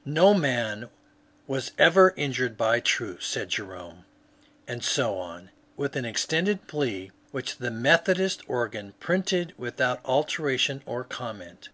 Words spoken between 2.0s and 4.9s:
injured by truth," said Jerome. And